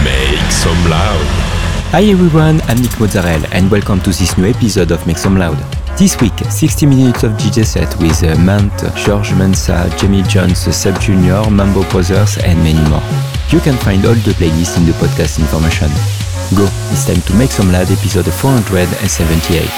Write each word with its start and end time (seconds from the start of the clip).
Make 0.05 0.53
some 0.53 0.89
loud. 0.89 1.27
Hi 1.91 2.03
everyone, 2.05 2.61
I'm 2.69 2.81
Nick 2.83 3.01
Mozzarella 3.01 3.49
and 3.51 3.69
welcome 3.69 3.99
to 4.03 4.11
this 4.11 4.39
new 4.39 4.45
episode 4.49 4.93
of 4.93 5.05
Make 5.09 5.19
Some 5.19 5.37
Loud. 5.37 5.59
This 5.99 6.21
week, 6.21 6.39
60 6.39 6.87
minutes 6.87 7.25
of 7.25 7.33
DJ 7.33 7.67
set 7.67 7.93
with 7.99 8.23
uh, 8.23 8.39
Mant, 8.45 8.71
George 8.97 9.31
Mensah, 9.31 9.91
Jamie 9.99 10.23
Jones, 10.23 10.59
Seb 10.73 11.01
Jr., 11.01 11.51
Mambo 11.51 11.83
Brothers 11.91 12.39
and 12.39 12.57
many 12.63 12.89
more. 12.91 13.03
You 13.53 13.61
can 13.61 13.77
find 13.87 14.05
all 14.05 14.19
the 14.27 14.35
playlists 14.35 14.77
in 14.77 14.85
the 14.87 14.93
podcast 14.99 15.39
information. 15.39 15.87
Go, 16.59 16.67
it's 16.91 17.07
time 17.07 17.23
to 17.31 17.33
make 17.39 17.53
some 17.55 17.71
lad 17.71 17.87
episode 17.91 18.27
478. 18.27 19.71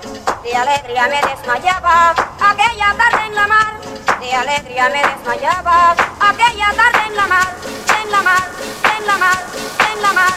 de 0.44 0.56
alegría 0.56 1.08
me 1.08 1.30
desmayaba, 1.30 2.12
aquella 2.40 2.94
tarde 2.96 3.26
en 3.26 3.36
la 3.36 3.48
mar, 3.48 3.80
de 4.20 4.34
alegría 4.34 4.90
me 4.90 5.00
desmayaba, 5.02 5.96
aquella 6.20 6.72
tarde 6.76 7.08
en 7.08 7.16
la 7.16 7.28
mar, 7.28 7.56
en 8.04 8.12
la 8.12 8.22
mar, 8.22 8.48
en 9.00 9.08
la 9.08 9.18
mar, 9.18 9.46
en 9.96 10.02
la 10.02 10.14
mar, 10.14 10.34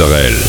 Israel. 0.00 0.47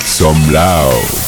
some 0.00 0.52
loud. 0.52 1.27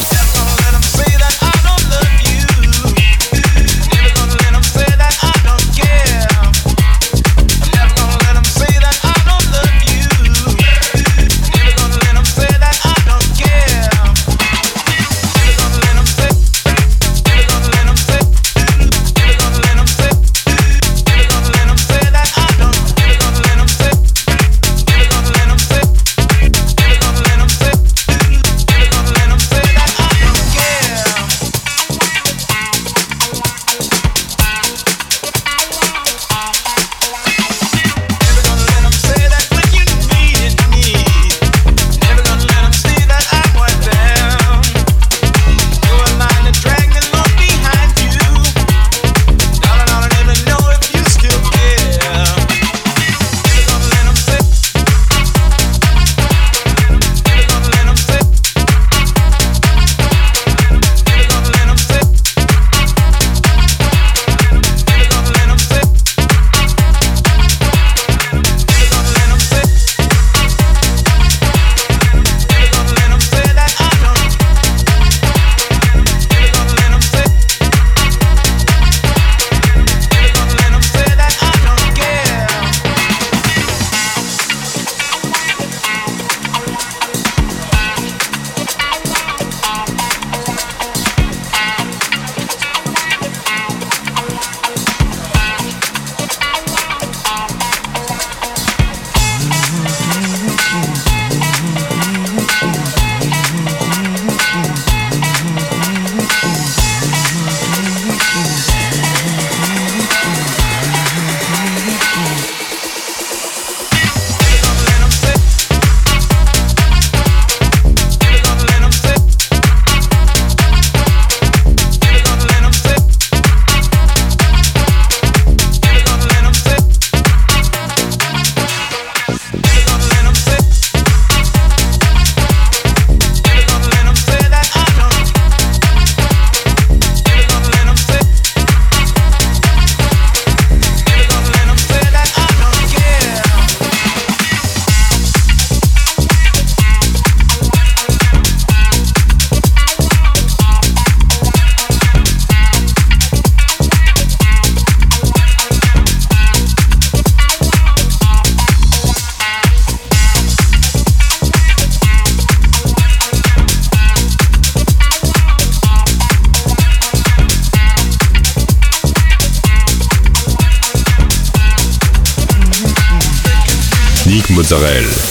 Israel. 174.73 175.30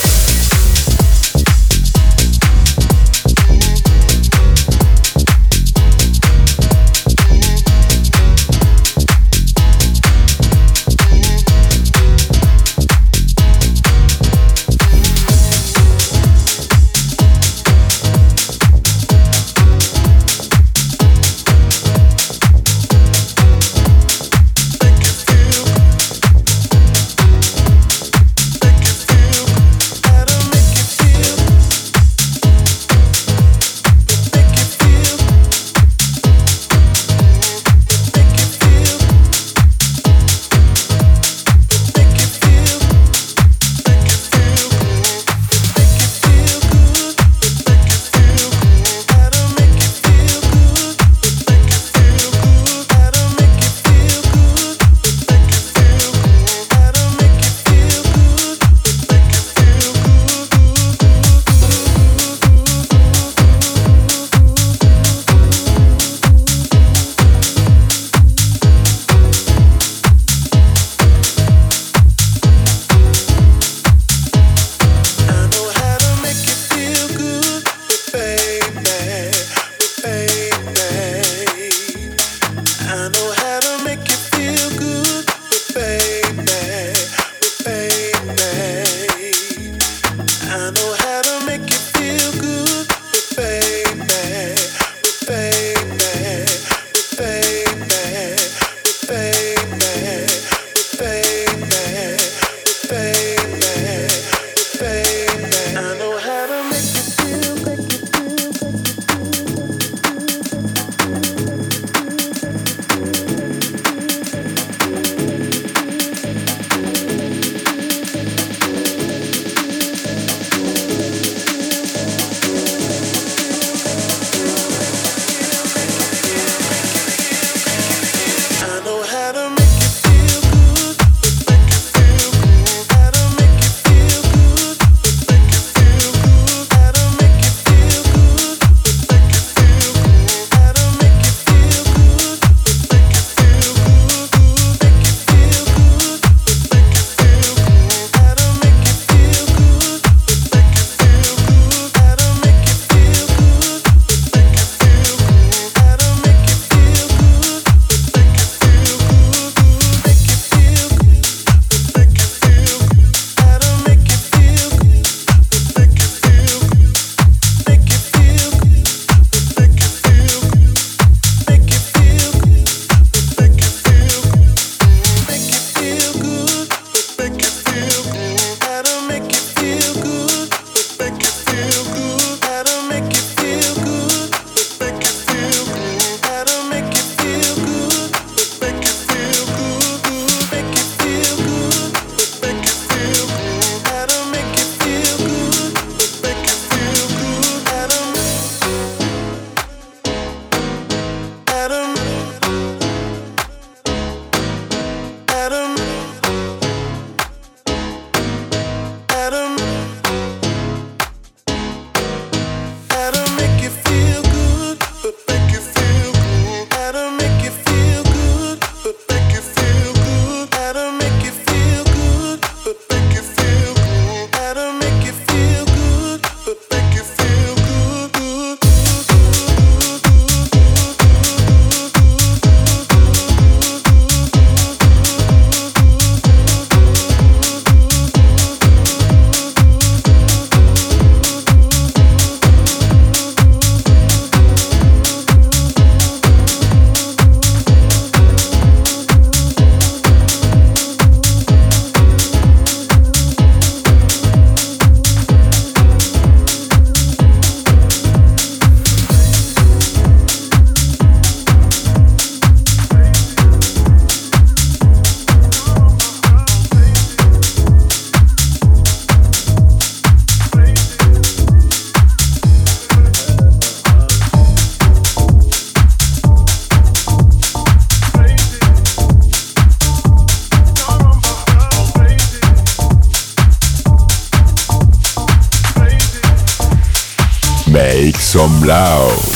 Loud. 288.69 289.28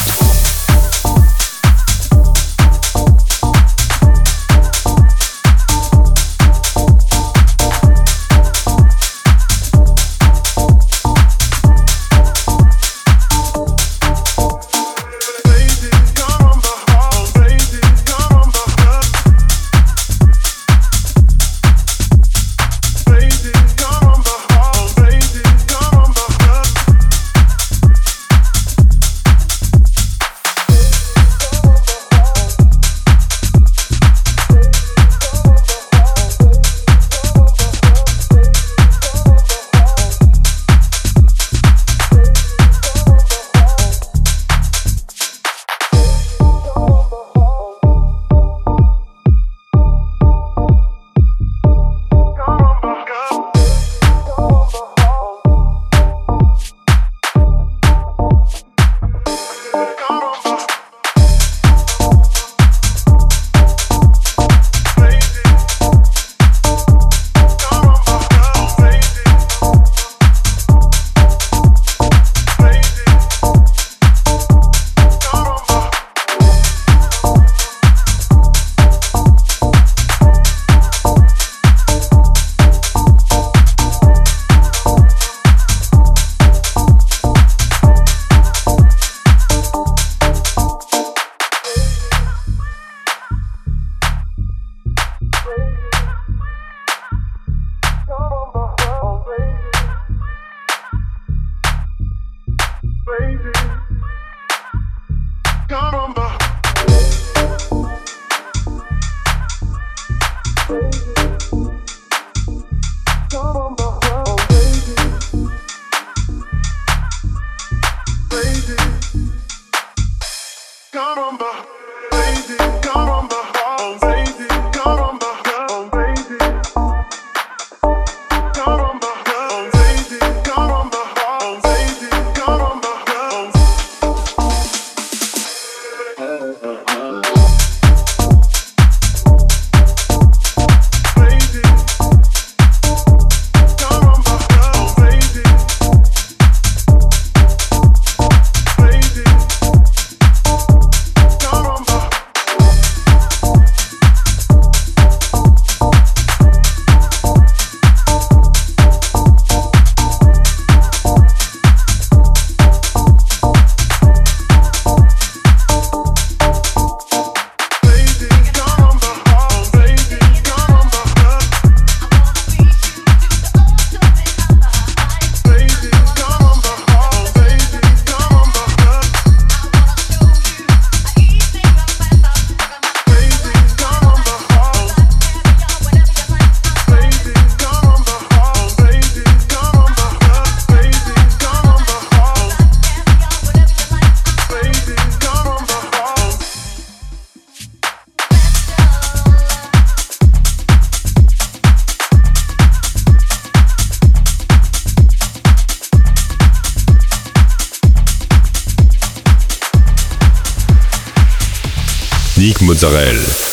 Mozzarella. 212.74 213.53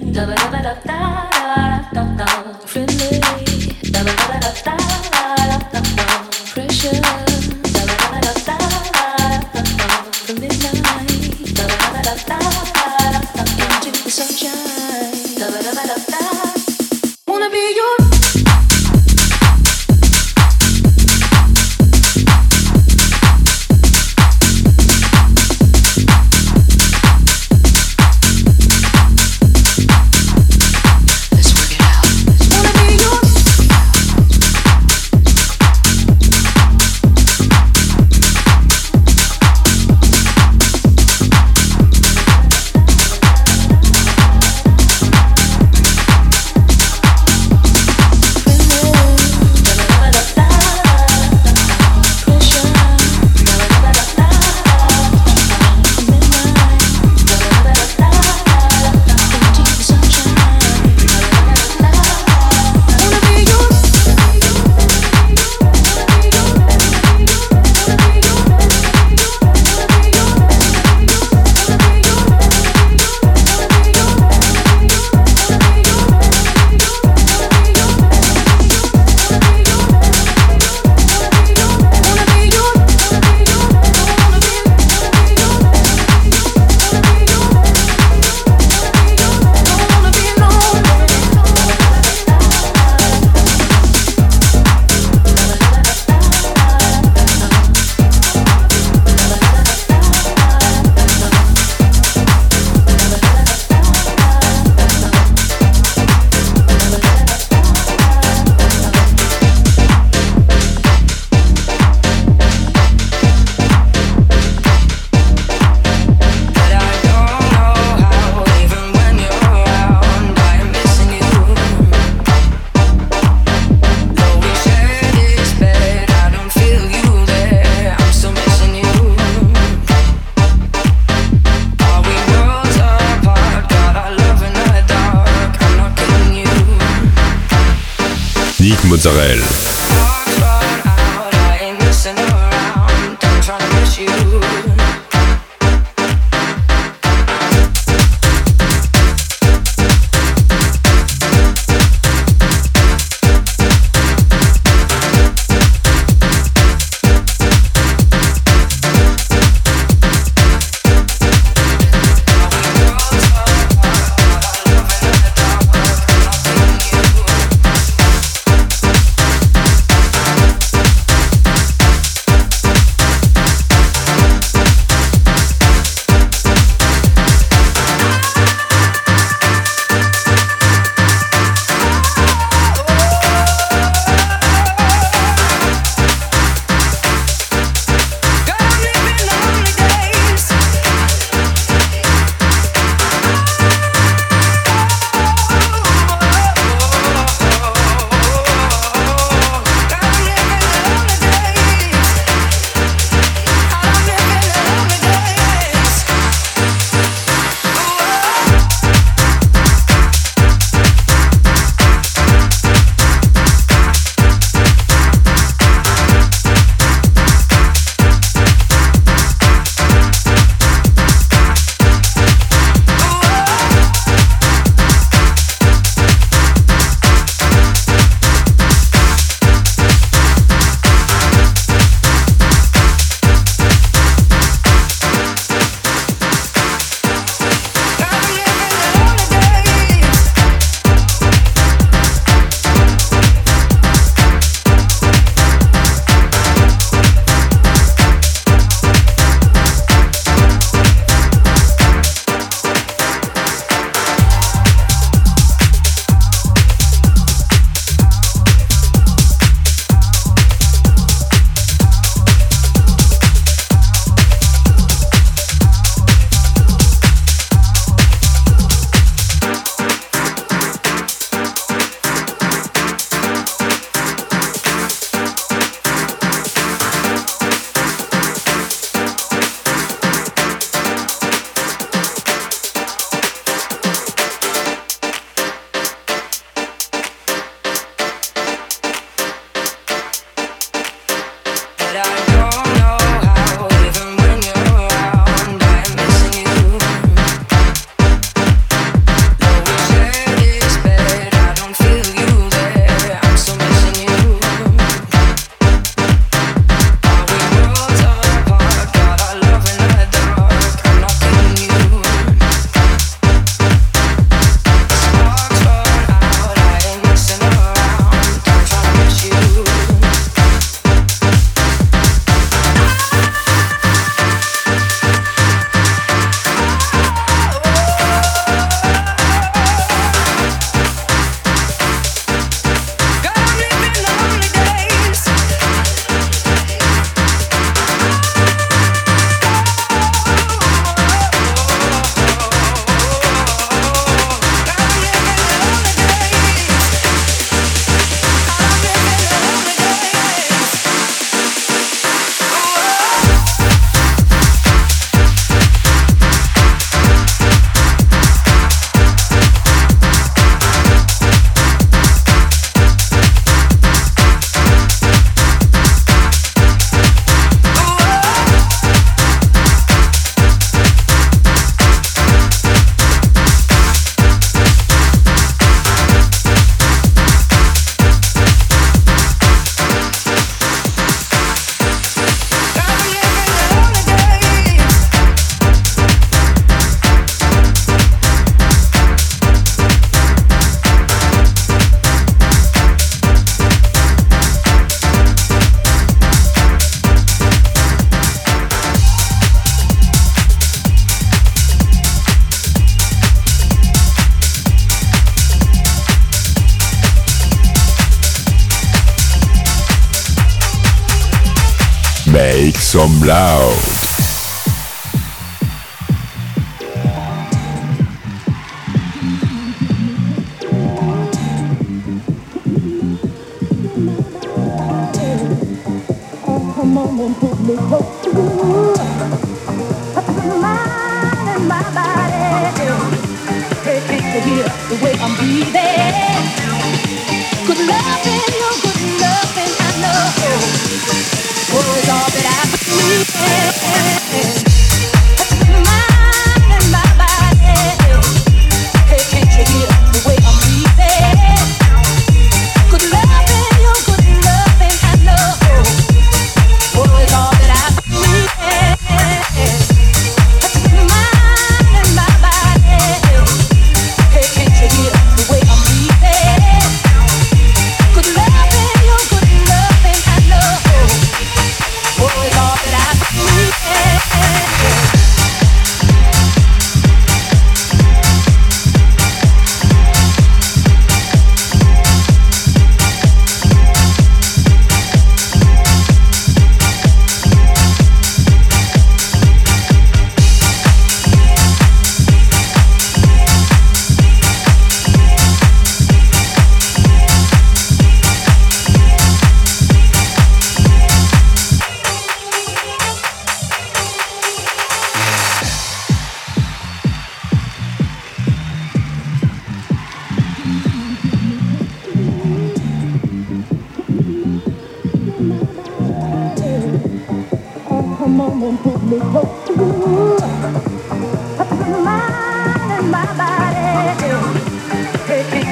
Loud. 413.19 414.10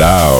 ¡Chao! 0.00 0.39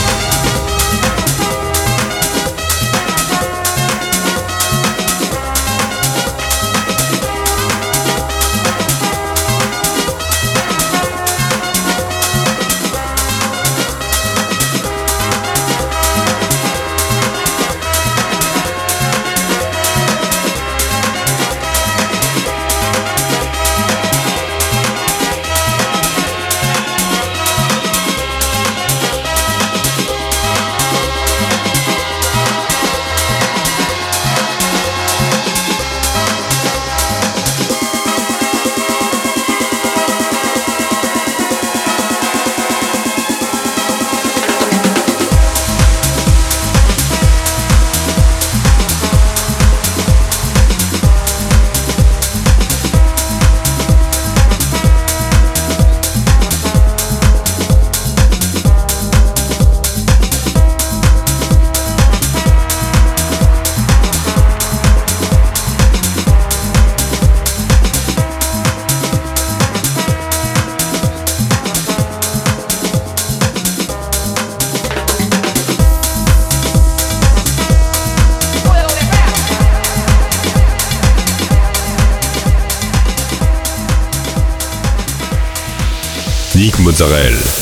Israel. 87.03 87.60